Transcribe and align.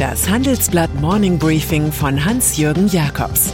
Das 0.00 0.30
Handelsblatt 0.30 0.94
Morning 0.94 1.38
Briefing 1.38 1.92
von 1.92 2.24
Hans-Jürgen 2.24 2.88
Jakobs 2.88 3.52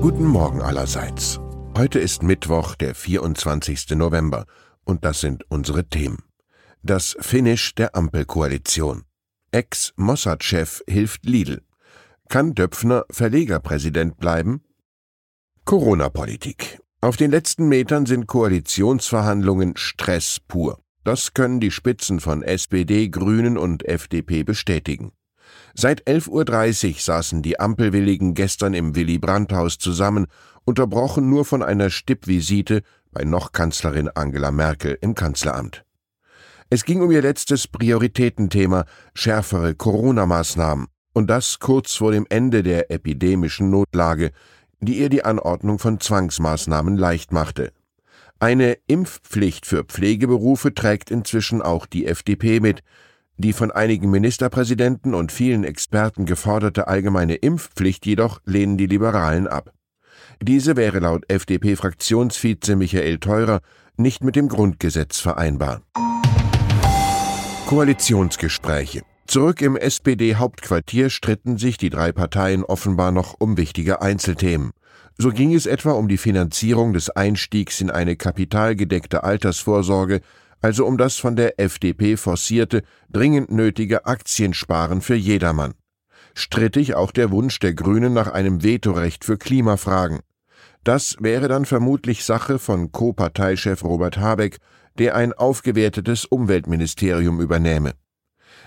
Guten 0.00 0.26
Morgen 0.26 0.60
allerseits. 0.60 1.38
Heute 1.78 2.00
ist 2.00 2.24
Mittwoch, 2.24 2.74
der 2.74 2.96
24. 2.96 3.90
November, 3.90 4.44
und 4.82 5.04
das 5.04 5.20
sind 5.20 5.44
unsere 5.48 5.88
Themen. 5.88 6.24
Das 6.82 7.16
Finish 7.20 7.76
der 7.76 7.94
Ampelkoalition. 7.94 9.04
Ex-Mossad-Chef 9.52 10.82
hilft 10.88 11.26
Lidl. 11.26 11.62
Kann 12.28 12.56
Döpfner 12.56 13.04
Verlegerpräsident 13.08 14.16
bleiben? 14.16 14.64
Corona-Politik. 15.64 16.81
Auf 17.04 17.16
den 17.16 17.32
letzten 17.32 17.68
Metern 17.68 18.06
sind 18.06 18.28
Koalitionsverhandlungen 18.28 19.76
Stress 19.76 20.38
pur. 20.46 20.78
Das 21.02 21.34
können 21.34 21.58
die 21.58 21.72
Spitzen 21.72 22.20
von 22.20 22.44
SPD, 22.44 23.08
Grünen 23.08 23.58
und 23.58 23.84
FDP 23.84 24.44
bestätigen. 24.44 25.10
Seit 25.74 26.06
11.30 26.06 26.88
Uhr 26.90 27.00
saßen 27.00 27.42
die 27.42 27.58
Ampelwilligen 27.58 28.34
gestern 28.34 28.72
im 28.72 28.94
Willy 28.94 29.18
Brandt-Haus 29.18 29.78
zusammen, 29.78 30.28
unterbrochen 30.64 31.28
nur 31.28 31.44
von 31.44 31.64
einer 31.64 31.90
Stippvisite 31.90 32.82
bei 33.10 33.24
noch 33.24 33.50
Kanzlerin 33.50 34.08
Angela 34.08 34.52
Merkel 34.52 34.96
im 35.00 35.16
Kanzleramt. 35.16 35.84
Es 36.70 36.84
ging 36.84 37.02
um 37.02 37.10
ihr 37.10 37.22
letztes 37.22 37.66
Prioritätenthema, 37.66 38.84
schärfere 39.12 39.74
Corona-Maßnahmen, 39.74 40.86
und 41.14 41.28
das 41.28 41.58
kurz 41.58 41.96
vor 41.96 42.12
dem 42.12 42.26
Ende 42.28 42.62
der 42.62 42.92
epidemischen 42.92 43.70
Notlage, 43.70 44.30
die 44.82 44.98
ihr 44.98 45.08
die 45.08 45.24
Anordnung 45.24 45.78
von 45.78 46.00
Zwangsmaßnahmen 46.00 46.96
leicht 46.96 47.32
machte. 47.32 47.72
Eine 48.40 48.76
Impfpflicht 48.88 49.64
für 49.64 49.84
Pflegeberufe 49.84 50.74
trägt 50.74 51.10
inzwischen 51.10 51.62
auch 51.62 51.86
die 51.86 52.06
FDP 52.06 52.60
mit. 52.60 52.82
Die 53.38 53.52
von 53.52 53.70
einigen 53.70 54.10
Ministerpräsidenten 54.10 55.14
und 55.14 55.32
vielen 55.32 55.64
Experten 55.64 56.26
geforderte 56.26 56.88
allgemeine 56.88 57.36
Impfpflicht 57.36 58.04
jedoch 58.04 58.40
lehnen 58.44 58.76
die 58.76 58.86
Liberalen 58.86 59.46
ab. 59.46 59.72
Diese 60.42 60.76
wäre 60.76 60.98
laut 60.98 61.24
FDP-Fraktionsvize 61.30 62.74
Michael 62.74 63.18
Theurer 63.18 63.60
nicht 63.96 64.24
mit 64.24 64.34
dem 64.34 64.48
Grundgesetz 64.48 65.20
vereinbar. 65.20 65.82
Koalitionsgespräche 67.66 69.02
Zurück 69.26 69.62
im 69.62 69.76
SPD-Hauptquartier 69.76 71.08
stritten 71.08 71.56
sich 71.56 71.78
die 71.78 71.90
drei 71.90 72.12
Parteien 72.12 72.64
offenbar 72.64 73.12
noch 73.12 73.36
um 73.38 73.56
wichtige 73.56 74.02
Einzelthemen. 74.02 74.72
So 75.16 75.30
ging 75.30 75.54
es 75.54 75.66
etwa 75.66 75.92
um 75.92 76.08
die 76.08 76.18
Finanzierung 76.18 76.92
des 76.92 77.10
Einstiegs 77.10 77.80
in 77.80 77.90
eine 77.90 78.16
kapitalgedeckte 78.16 79.24
Altersvorsorge, 79.24 80.20
also 80.60 80.86
um 80.86 80.98
das 80.98 81.16
von 81.16 81.36
der 81.36 81.60
FDP 81.60 82.16
forcierte, 82.16 82.82
dringend 83.10 83.50
nötige 83.50 84.06
Aktiensparen 84.06 85.00
für 85.00 85.14
jedermann. 85.14 85.74
Strittig 86.34 86.94
auch 86.94 87.12
der 87.12 87.30
Wunsch 87.30 87.58
der 87.58 87.74
Grünen 87.74 88.12
nach 88.12 88.28
einem 88.28 88.62
Vetorecht 88.62 89.24
für 89.24 89.38
Klimafragen. 89.38 90.20
Das 90.84 91.16
wäre 91.20 91.48
dann 91.48 91.64
vermutlich 91.64 92.24
Sache 92.24 92.58
von 92.58 92.90
Co-Parteichef 92.90 93.84
Robert 93.84 94.18
Habeck, 94.18 94.58
der 94.98 95.14
ein 95.14 95.32
aufgewertetes 95.32 96.24
Umweltministerium 96.24 97.40
übernähme. 97.40 97.92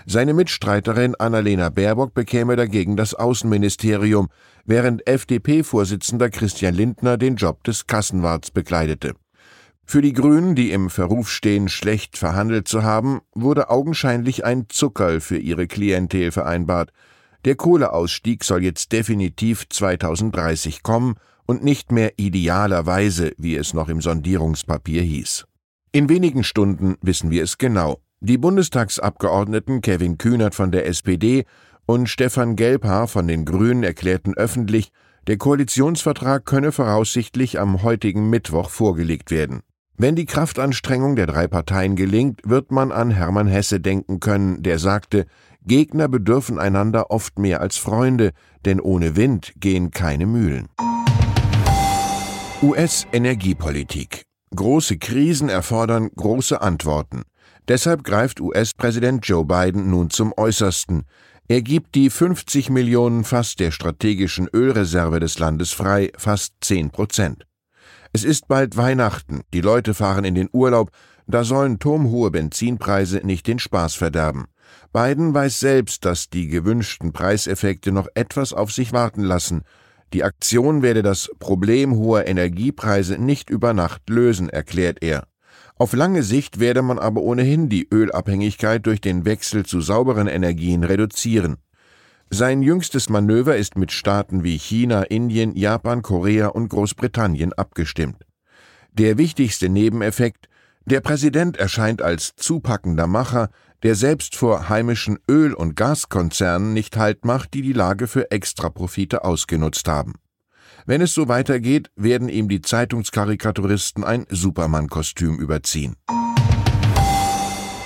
Seine 0.04 0.34
Mitstreiterin 0.34 1.14
Annalena 1.14 1.70
Baerbock 1.70 2.12
bekäme 2.12 2.56
dagegen 2.56 2.96
das 2.96 3.14
Außenministerium, 3.14 4.28
während 4.64 5.06
FDP-Vorsitzender 5.06 6.30
Christian 6.30 6.74
Lindner 6.74 7.16
den 7.16 7.36
Job 7.36 7.64
des 7.64 7.86
Kassenwarts 7.86 8.50
bekleidete. 8.50 9.14
Für 9.88 10.02
die 10.02 10.12
Grünen, 10.12 10.56
die 10.56 10.72
im 10.72 10.90
Verruf 10.90 11.30
stehen, 11.30 11.68
schlecht 11.68 12.18
verhandelt 12.18 12.66
zu 12.66 12.82
haben, 12.82 13.20
wurde 13.34 13.70
augenscheinlich 13.70 14.44
ein 14.44 14.66
Zuckerl 14.68 15.20
für 15.20 15.38
ihre 15.38 15.68
Klientel 15.68 16.32
vereinbart. 16.32 16.90
Der 17.44 17.54
Kohleausstieg 17.54 18.42
soll 18.42 18.64
jetzt 18.64 18.90
definitiv 18.90 19.68
2030 19.68 20.82
kommen 20.82 21.14
und 21.46 21.62
nicht 21.62 21.92
mehr 21.92 22.14
idealerweise, 22.16 23.32
wie 23.38 23.54
es 23.54 23.74
noch 23.74 23.88
im 23.88 24.00
Sondierungspapier 24.00 25.02
hieß. 25.02 25.46
In 25.92 26.08
wenigen 26.08 26.42
Stunden 26.42 26.96
wissen 27.00 27.30
wir 27.30 27.44
es 27.44 27.56
genau. 27.56 28.00
Die 28.20 28.38
Bundestagsabgeordneten 28.38 29.82
Kevin 29.82 30.16
Kühnert 30.16 30.54
von 30.54 30.72
der 30.72 30.86
SPD 30.86 31.44
und 31.84 32.08
Stefan 32.08 32.56
Gelbhaar 32.56 33.08
von 33.08 33.28
den 33.28 33.44
Grünen 33.44 33.82
erklärten 33.82 34.34
öffentlich, 34.34 34.90
der 35.26 35.36
Koalitionsvertrag 35.36 36.46
könne 36.46 36.72
voraussichtlich 36.72 37.60
am 37.60 37.82
heutigen 37.82 38.30
Mittwoch 38.30 38.70
vorgelegt 38.70 39.30
werden. 39.30 39.60
Wenn 39.98 40.16
die 40.16 40.24
Kraftanstrengung 40.24 41.14
der 41.14 41.26
drei 41.26 41.46
Parteien 41.46 41.94
gelingt, 41.94 42.40
wird 42.44 42.70
man 42.70 42.90
an 42.90 43.10
Hermann 43.10 43.48
Hesse 43.48 43.80
denken 43.80 44.18
können, 44.18 44.62
der 44.62 44.78
sagte, 44.78 45.26
Gegner 45.66 46.08
bedürfen 46.08 46.58
einander 46.58 47.10
oft 47.10 47.38
mehr 47.38 47.60
als 47.60 47.76
Freunde, 47.76 48.32
denn 48.64 48.80
ohne 48.80 49.16
Wind 49.16 49.52
gehen 49.56 49.90
keine 49.90 50.24
Mühlen. 50.24 50.68
US-Energiepolitik. 52.62 54.24
Große 54.54 54.96
Krisen 54.96 55.50
erfordern 55.50 56.10
große 56.16 56.62
Antworten. 56.62 57.24
Deshalb 57.68 58.04
greift 58.04 58.40
US-Präsident 58.40 59.26
Joe 59.26 59.44
Biden 59.44 59.90
nun 59.90 60.10
zum 60.10 60.32
Äußersten. 60.36 61.04
Er 61.48 61.62
gibt 61.62 61.94
die 61.94 62.10
50 62.10 62.70
Millionen 62.70 63.24
Fass 63.24 63.56
der 63.56 63.70
strategischen 63.70 64.48
Ölreserve 64.52 65.20
des 65.20 65.38
Landes 65.38 65.72
frei, 65.72 66.10
fast 66.16 66.54
10 66.60 66.90
Prozent. 66.90 67.46
Es 68.12 68.24
ist 68.24 68.48
bald 68.48 68.76
Weihnachten, 68.76 69.42
die 69.52 69.60
Leute 69.60 69.94
fahren 69.94 70.24
in 70.24 70.34
den 70.34 70.48
Urlaub, 70.52 70.90
da 71.26 71.42
sollen 71.42 71.78
turmhohe 71.78 72.30
Benzinpreise 72.30 73.18
nicht 73.18 73.46
den 73.46 73.58
Spaß 73.58 73.94
verderben. 73.94 74.46
Biden 74.92 75.34
weiß 75.34 75.58
selbst, 75.60 76.04
dass 76.04 76.30
die 76.30 76.46
gewünschten 76.48 77.12
Preiseffekte 77.12 77.90
noch 77.92 78.06
etwas 78.14 78.52
auf 78.52 78.72
sich 78.72 78.92
warten 78.92 79.22
lassen. 79.22 79.62
Die 80.12 80.22
Aktion 80.22 80.82
werde 80.82 81.02
das 81.02 81.30
Problem 81.40 81.96
hoher 81.96 82.26
Energiepreise 82.26 83.18
nicht 83.18 83.50
über 83.50 83.74
Nacht 83.74 84.08
lösen, 84.08 84.48
erklärt 84.48 84.98
er. 85.02 85.26
Auf 85.78 85.92
lange 85.92 86.22
Sicht 86.22 86.58
werde 86.58 86.80
man 86.80 86.98
aber 86.98 87.20
ohnehin 87.20 87.68
die 87.68 87.86
Ölabhängigkeit 87.92 88.86
durch 88.86 89.02
den 89.02 89.26
Wechsel 89.26 89.66
zu 89.66 89.82
sauberen 89.82 90.26
Energien 90.26 90.84
reduzieren. 90.84 91.58
Sein 92.30 92.62
jüngstes 92.62 93.10
Manöver 93.10 93.56
ist 93.56 93.76
mit 93.76 93.92
Staaten 93.92 94.42
wie 94.42 94.58
China, 94.58 95.02
Indien, 95.02 95.54
Japan, 95.54 96.00
Korea 96.00 96.48
und 96.48 96.70
Großbritannien 96.70 97.52
abgestimmt. 97.52 98.24
Der 98.92 99.18
wichtigste 99.18 99.68
Nebeneffekt 99.68 100.48
der 100.86 101.00
Präsident 101.02 101.58
erscheint 101.58 102.00
als 102.00 102.34
zupackender 102.36 103.06
Macher, 103.06 103.50
der 103.82 103.96
selbst 103.96 104.34
vor 104.34 104.70
heimischen 104.70 105.18
Öl- 105.28 105.52
und 105.52 105.76
Gaskonzernen 105.76 106.72
nicht 106.72 106.96
Halt 106.96 107.24
macht, 107.24 107.52
die 107.52 107.62
die 107.62 107.74
Lage 107.74 108.06
für 108.06 108.30
Extraprofite 108.30 109.24
ausgenutzt 109.24 109.88
haben. 109.88 110.14
Wenn 110.88 111.00
es 111.00 111.14
so 111.14 111.26
weitergeht, 111.26 111.90
werden 111.96 112.28
ihm 112.28 112.48
die 112.48 112.62
Zeitungskarikaturisten 112.62 114.04
ein 114.04 114.24
Superman-Kostüm 114.30 115.36
überziehen. 115.36 115.96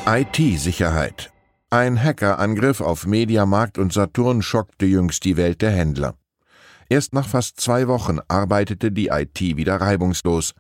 IT-Sicherheit. 0.06 1.32
Ein 1.70 2.02
Hackerangriff 2.02 2.82
auf 2.82 3.06
Mediamarkt 3.06 3.78
und 3.78 3.94
Saturn 3.94 4.42
schockte 4.42 4.84
jüngst 4.84 5.24
die 5.24 5.38
Welt 5.38 5.62
der 5.62 5.70
Händler. 5.70 6.14
Erst 6.90 7.14
nach 7.14 7.26
fast 7.26 7.58
zwei 7.58 7.88
Wochen 7.88 8.18
arbeitete 8.28 8.92
die 8.92 9.06
IT 9.06 9.40
wieder 9.40 9.76
reibungslos. 9.76 10.52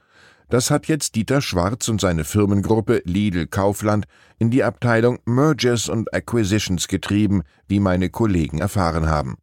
Das 0.48 0.70
hat 0.70 0.86
jetzt 0.86 1.16
Dieter 1.16 1.42
Schwarz 1.42 1.88
und 1.88 2.00
seine 2.00 2.24
Firmengruppe 2.24 3.02
Lidl 3.04 3.48
Kaufland 3.48 4.06
in 4.38 4.50
die 4.50 4.64
Abteilung 4.64 5.18
Mergers 5.26 5.90
und 5.90 6.14
Acquisitions 6.14 6.88
getrieben, 6.88 7.42
wie 7.68 7.80
meine 7.80 8.08
Kollegen 8.08 8.60
erfahren 8.60 9.08
haben. 9.08 9.36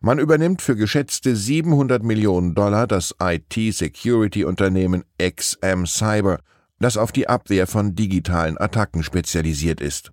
Man 0.00 0.18
übernimmt 0.20 0.62
für 0.62 0.76
geschätzte 0.76 1.34
700 1.34 2.04
Millionen 2.04 2.54
Dollar 2.54 2.86
das 2.86 3.16
IT-Security-Unternehmen 3.20 5.04
XM 5.20 5.86
Cyber, 5.86 6.38
das 6.78 6.96
auf 6.96 7.10
die 7.10 7.28
Abwehr 7.28 7.66
von 7.66 7.96
digitalen 7.96 8.56
Attacken 8.58 9.02
spezialisiert 9.02 9.80
ist. 9.80 10.12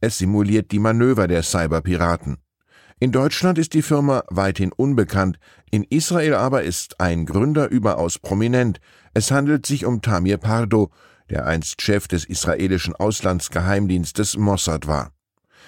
Es 0.00 0.18
simuliert 0.18 0.72
die 0.72 0.78
Manöver 0.78 1.26
der 1.26 1.42
Cyberpiraten. 1.42 2.36
In 3.00 3.12
Deutschland 3.12 3.58
ist 3.58 3.72
die 3.72 3.82
Firma 3.82 4.24
weithin 4.28 4.72
unbekannt, 4.72 5.38
in 5.70 5.84
Israel 5.84 6.34
aber 6.34 6.62
ist 6.62 7.00
ein 7.00 7.24
Gründer 7.24 7.70
überaus 7.70 8.18
prominent. 8.18 8.78
Es 9.14 9.30
handelt 9.30 9.64
sich 9.64 9.86
um 9.86 10.02
Tamir 10.02 10.36
Pardo, 10.36 10.90
der 11.30 11.46
einst 11.46 11.80
Chef 11.80 12.08
des 12.08 12.26
israelischen 12.26 12.94
Auslandsgeheimdienstes 12.94 14.36
Mossad 14.36 14.86
war. 14.86 15.13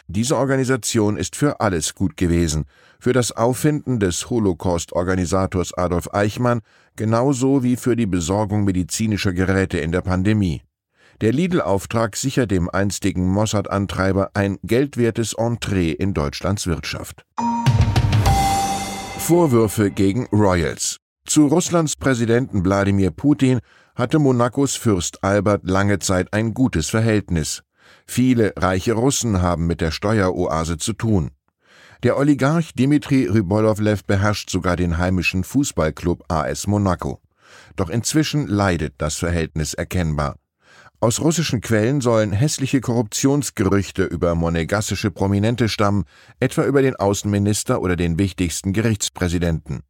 Diese 0.09 0.37
Organisation 0.37 1.17
ist 1.17 1.35
für 1.35 1.61
alles 1.61 1.95
gut 1.97 2.17
gewesen, 2.17 2.67
für 3.01 3.13
das 3.13 3.33
Auffinden 3.33 3.99
des 3.99 4.31
Holocaust-Organisators 4.31 5.75
Adolf 5.75 6.15
Eichmann 6.15 6.61
genauso 6.95 7.65
wie 7.65 7.77
für 7.77 7.97
die 7.97 8.07
Besorgung 8.07 8.65
medizinischer 8.65 9.33
Geräte 9.33 9.79
in 9.79 9.91
der 9.91 10.03
Pandemie. 10.03 10.63
Der 11.21 11.33
Lidl-Auftrag 11.33 12.15
sichert 12.15 12.53
dem 12.53 12.71
einstigen 12.71 13.27
Mossad-Antreiber 13.27 14.31
ein 14.35 14.59
geldwertes 14.63 15.33
Entree 15.33 15.91
in 15.91 16.15
Deutschlands 16.15 16.69
Wirtschaft. 16.69 17.25
Vorwürfe 19.19 19.91
gegen 19.91 20.27
Royals. 20.27 20.99
Zu 21.25 21.49
Russlands 21.49 21.97
Präsidenten 21.97 22.65
Wladimir 22.65 23.11
Putin 23.11 23.59
hatte 23.97 24.21
Monacos 24.21 24.77
Fürst 24.77 25.25
Albert 25.25 25.63
lange 25.65 25.99
Zeit 25.99 26.33
ein 26.33 26.55
gutes 26.55 26.91
Verhältnis. 26.91 27.63
Viele 28.07 28.53
reiche 28.57 28.95
Russen 28.95 29.43
haben 29.43 29.67
mit 29.67 29.81
der 29.81 29.91
Steueroase 29.91 30.79
zu 30.79 30.93
tun. 30.93 31.31
Der 32.03 32.17
Oligarch 32.17 32.73
Dimitri 32.75 33.27
Rybolovlev 33.27 34.05
beherrscht 34.05 34.51
sogar 34.51 34.77
den 34.77 34.99
heimischen 34.99 35.45
Fußballclub 35.45 36.25
AS 36.29 36.67
Monaco. 36.67 37.21
Doch 37.75 37.91
inzwischen 37.91 38.47
leidet 38.47 38.95
das 38.99 39.17
Verhältnis 39.17 39.75
erkennbar. 39.75 40.37
Aus 41.01 41.21
russischen 41.21 41.61
Quellen 41.61 42.01
sollen 42.01 42.33
hässliche 42.33 42.81
Korruptionsgerüchte 42.81 44.05
über 44.05 44.35
monegassische 44.35 45.11
Prominente 45.11 45.69
stammen, 45.69 46.05
etwa 46.41 46.65
über 46.65 46.81
den 46.81 46.97
Außenminister 46.97 47.83
oder 47.83 47.97
den 47.97 48.19
wichtigsten 48.19 48.73
Gerichtspräsidenten. 48.73 49.83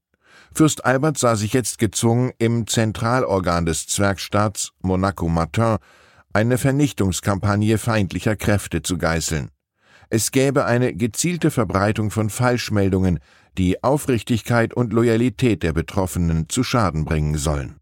Fürst 0.52 0.84
Albert 0.84 1.18
sah 1.18 1.36
sich 1.36 1.52
jetzt 1.52 1.78
gezwungen, 1.78 2.32
im 2.38 2.66
Zentralorgan 2.66 3.66
des 3.66 3.86
Zwergstaats 3.86 4.72
Monaco 4.80 5.28
Matin 5.28 5.76
eine 6.36 6.58
Vernichtungskampagne 6.58 7.78
feindlicher 7.78 8.36
Kräfte 8.36 8.82
zu 8.82 8.98
geißeln. 8.98 9.48
Es 10.10 10.32
gäbe 10.32 10.66
eine 10.66 10.94
gezielte 10.94 11.50
Verbreitung 11.50 12.10
von 12.10 12.28
Falschmeldungen, 12.28 13.20
die 13.56 13.82
Aufrichtigkeit 13.82 14.74
und 14.74 14.92
Loyalität 14.92 15.62
der 15.62 15.72
Betroffenen 15.72 16.50
zu 16.50 16.62
Schaden 16.62 17.06
bringen 17.06 17.38
sollen. 17.38 17.80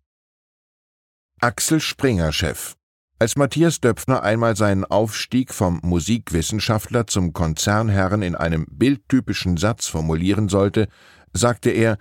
Axel 1.40 1.80
Springer 1.80 2.32
Chef 2.32 2.76
als 3.18 3.34
Matthias 3.34 3.80
Döpfner 3.80 4.22
einmal 4.22 4.54
seinen 4.54 4.84
Aufstieg 4.84 5.52
vom 5.52 5.80
Musikwissenschaftler 5.82 7.08
zum 7.08 7.32
Konzernherren 7.32 8.22
in 8.22 8.36
einem 8.36 8.66
bildtypischen 8.70 9.56
Satz 9.56 9.88
formulieren 9.88 10.48
sollte, 10.48 10.86
sagte 11.32 11.70
er, 11.70 11.98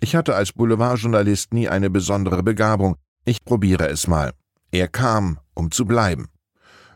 ich 0.00 0.16
hatte 0.16 0.34
als 0.34 0.52
Boulevardjournalist 0.52 1.54
nie 1.54 1.68
eine 1.68 1.88
besondere 1.88 2.42
Begabung, 2.42 2.96
ich 3.24 3.42
probiere 3.42 3.88
es 3.88 4.06
mal. 4.06 4.32
Er 4.74 4.88
kam, 4.88 5.38
um 5.54 5.70
zu 5.70 5.84
bleiben. 5.84 6.30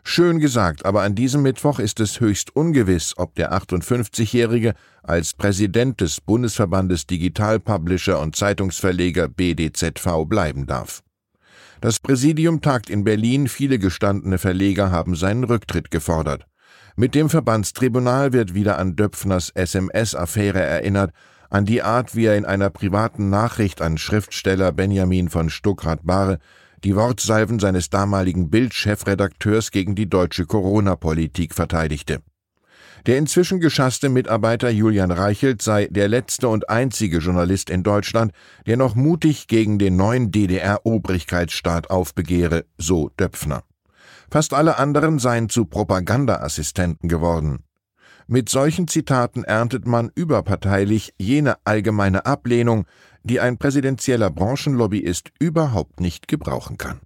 Schön 0.03 0.39
gesagt, 0.39 0.83
aber 0.83 1.03
an 1.03 1.15
diesem 1.15 1.43
Mittwoch 1.43 1.79
ist 1.79 2.01
es 2.01 2.19
höchst 2.19 2.53
ungewiss, 2.53 3.13
ob 3.15 3.35
der 3.35 3.53
58-Jährige 3.53 4.73
als 5.01 5.33
Präsident 5.33 6.01
des 6.01 6.19
Bundesverbandes 6.19 7.07
Digital 7.07 7.61
Publisher 7.61 8.19
und 8.19 8.35
Zeitungsverleger 8.35 9.29
BDZV 9.29 10.25
bleiben 10.25 10.67
darf. 10.67 11.03
Das 11.79 12.01
Präsidium 12.01 12.59
tagt 12.59 12.89
in 12.89 13.05
Berlin, 13.05 13.47
viele 13.47 13.79
gestandene 13.79 14.39
Verleger 14.39 14.91
haben 14.91 15.15
seinen 15.15 15.45
Rücktritt 15.45 15.89
gefordert. 15.89 16.47
Mit 16.97 17.15
dem 17.15 17.29
Verbandstribunal 17.29 18.33
wird 18.33 18.53
wieder 18.53 18.77
an 18.77 18.97
Döpfners 18.97 19.51
SMS-Affäre 19.51 20.59
erinnert, 20.59 21.13
an 21.49 21.63
die 21.63 21.81
Art, 21.81 22.13
wie 22.13 22.25
er 22.25 22.35
in 22.35 22.43
einer 22.43 22.71
privaten 22.71 23.29
Nachricht 23.29 23.81
an 23.81 23.97
Schriftsteller 23.97 24.73
Benjamin 24.73 25.29
von 25.29 25.49
Stuckrad-Barre 25.49 26.39
die 26.83 26.95
Wortsalven 26.95 27.59
seines 27.59 27.89
damaligen 27.89 28.49
Bild-Chefredakteurs 28.49 29.71
gegen 29.71 29.95
die 29.95 30.09
deutsche 30.09 30.45
Corona-Politik 30.45 31.53
verteidigte. 31.53 32.21
Der 33.05 33.17
inzwischen 33.17 33.59
geschasste 33.59 34.09
Mitarbeiter 34.09 34.69
Julian 34.69 35.11
Reichelt 35.11 35.61
sei 35.61 35.87
der 35.89 36.07
letzte 36.07 36.49
und 36.49 36.69
einzige 36.69 37.19
Journalist 37.19 37.69
in 37.69 37.83
Deutschland, 37.83 38.33
der 38.65 38.77
noch 38.77 38.95
mutig 38.95 39.47
gegen 39.47 39.79
den 39.79 39.95
neuen 39.95 40.31
DDR-Obrigkeitsstaat 40.31 41.89
aufbegehre, 41.89 42.65
so 42.77 43.09
Döpfner. 43.17 43.63
Fast 44.29 44.53
alle 44.53 44.77
anderen 44.77 45.17
seien 45.17 45.49
zu 45.49 45.65
Propagandaassistenten 45.65 47.09
geworden. 47.09 47.63
Mit 48.31 48.47
solchen 48.47 48.87
Zitaten 48.87 49.43
erntet 49.43 49.87
man 49.87 50.11
überparteilich 50.13 51.15
jene 51.17 51.55
allgemeine 51.63 52.27
Ablehnung, 52.27 52.85
die 53.23 53.39
ein 53.39 53.57
präsidentieller 53.57 54.29
Branchenlobbyist 54.29 55.31
überhaupt 55.39 55.99
nicht 55.99 56.27
gebrauchen 56.27 56.77
kann. 56.77 56.99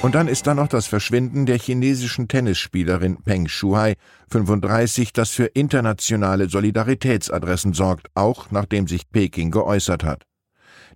Und 0.00 0.14
dann 0.14 0.28
ist 0.28 0.46
da 0.46 0.54
noch 0.54 0.68
das 0.68 0.86
Verschwinden 0.86 1.44
der 1.44 1.58
chinesischen 1.58 2.26
Tennisspielerin 2.26 3.18
Peng 3.22 3.46
Shuai, 3.46 3.96
35, 4.30 5.12
das 5.12 5.32
für 5.32 5.44
internationale 5.44 6.48
Solidaritätsadressen 6.48 7.74
sorgt, 7.74 8.08
auch 8.14 8.50
nachdem 8.50 8.88
sich 8.88 9.10
Peking 9.10 9.50
geäußert 9.50 10.04
hat. 10.04 10.24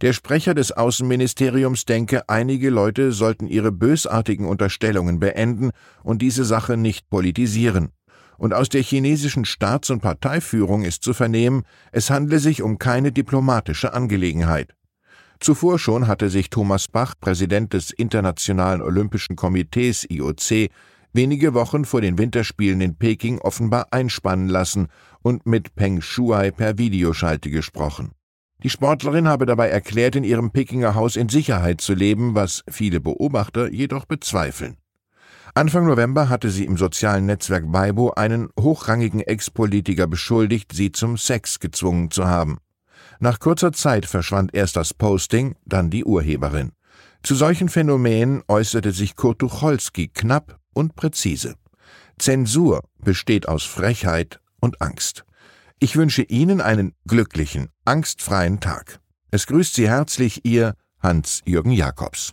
Der 0.00 0.14
Sprecher 0.14 0.54
des 0.54 0.72
Außenministeriums 0.72 1.84
denke, 1.84 2.26
einige 2.30 2.70
Leute 2.70 3.12
sollten 3.12 3.46
ihre 3.46 3.72
bösartigen 3.72 4.46
Unterstellungen 4.46 5.20
beenden 5.20 5.72
und 6.02 6.22
diese 6.22 6.46
Sache 6.46 6.78
nicht 6.78 7.10
politisieren. 7.10 7.90
Und 8.38 8.54
aus 8.54 8.68
der 8.68 8.82
chinesischen 8.82 9.44
Staats- 9.44 9.90
und 9.90 10.00
Parteiführung 10.00 10.84
ist 10.84 11.02
zu 11.02 11.12
vernehmen, 11.12 11.64
es 11.92 12.08
handle 12.08 12.38
sich 12.38 12.62
um 12.62 12.78
keine 12.78 13.12
diplomatische 13.12 13.92
Angelegenheit. 13.92 14.74
Zuvor 15.40 15.78
schon 15.78 16.06
hatte 16.06 16.30
sich 16.30 16.48
Thomas 16.48 16.88
Bach, 16.88 17.14
Präsident 17.20 17.72
des 17.72 17.90
Internationalen 17.90 18.80
Olympischen 18.80 19.36
Komitees 19.36 20.06
IOC, 20.08 20.70
wenige 21.12 21.54
Wochen 21.54 21.84
vor 21.84 22.00
den 22.00 22.18
Winterspielen 22.18 22.80
in 22.80 22.96
Peking 22.96 23.38
offenbar 23.38 23.88
einspannen 23.90 24.48
lassen 24.48 24.88
und 25.22 25.46
mit 25.46 25.74
Peng 25.74 26.00
Shuai 26.00 26.50
per 26.50 26.78
Videoschalte 26.78 27.50
gesprochen. 27.50 28.12
Die 28.64 28.70
Sportlerin 28.70 29.28
habe 29.28 29.46
dabei 29.46 29.68
erklärt, 29.68 30.16
in 30.16 30.24
ihrem 30.24 30.50
Pekinger 30.50 30.96
Haus 30.96 31.14
in 31.14 31.28
Sicherheit 31.28 31.80
zu 31.80 31.94
leben, 31.94 32.34
was 32.34 32.64
viele 32.68 33.00
Beobachter 33.00 33.70
jedoch 33.70 34.04
bezweifeln. 34.04 34.76
Anfang 35.58 35.88
November 35.88 36.28
hatte 36.28 36.50
sie 36.50 36.64
im 36.66 36.76
sozialen 36.76 37.26
Netzwerk 37.26 37.64
Weibo 37.66 38.10
einen 38.10 38.48
hochrangigen 38.56 39.18
Ex-Politiker 39.18 40.06
beschuldigt, 40.06 40.72
sie 40.72 40.92
zum 40.92 41.16
Sex 41.16 41.58
gezwungen 41.58 42.12
zu 42.12 42.28
haben. 42.28 42.58
Nach 43.18 43.40
kurzer 43.40 43.72
Zeit 43.72 44.06
verschwand 44.06 44.54
erst 44.54 44.76
das 44.76 44.94
Posting, 44.94 45.56
dann 45.66 45.90
die 45.90 46.04
Urheberin. 46.04 46.70
Zu 47.24 47.34
solchen 47.34 47.68
Phänomenen 47.68 48.44
äußerte 48.46 48.92
sich 48.92 49.16
Kurt 49.16 49.40
Tucholsky 49.40 50.06
knapp 50.06 50.60
und 50.74 50.94
präzise. 50.94 51.56
Zensur 52.20 52.84
besteht 53.00 53.48
aus 53.48 53.64
Frechheit 53.64 54.38
und 54.60 54.80
Angst. 54.80 55.24
Ich 55.80 55.96
wünsche 55.96 56.22
Ihnen 56.22 56.60
einen 56.60 56.94
glücklichen, 57.04 57.70
angstfreien 57.84 58.60
Tag. 58.60 59.00
Es 59.32 59.48
grüßt 59.48 59.74
Sie 59.74 59.88
herzlich 59.88 60.44
Ihr 60.44 60.76
Hans-Jürgen 61.02 61.72
Jakobs. 61.72 62.32